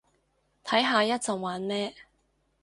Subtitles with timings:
[0.63, 1.93] 睇下一陣玩咩